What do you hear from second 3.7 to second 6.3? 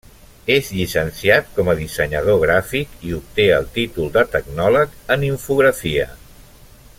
títol de tecnòleg en infografia.